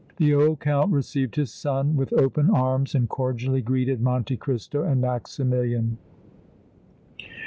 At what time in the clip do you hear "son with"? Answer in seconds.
1.53-2.11